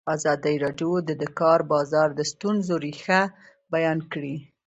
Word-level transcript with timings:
ازادي 0.15 0.55
راډیو 0.65 0.91
د 1.07 1.09
د 1.21 1.23
کار 1.39 1.59
بازار 1.73 2.07
د 2.15 2.21
ستونزو 2.31 2.73
رېښه 2.85 3.21
بیان 3.73 3.99
کړې. 4.13 4.35